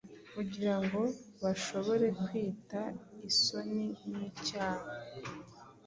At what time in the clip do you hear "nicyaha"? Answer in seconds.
4.09-4.85